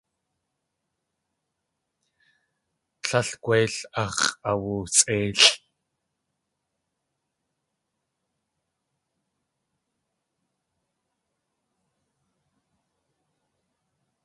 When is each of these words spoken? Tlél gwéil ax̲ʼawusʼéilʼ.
Tlél 3.03 3.29
gwéil 3.43 3.73
ax̲ʼawusʼéilʼ. 4.03 5.43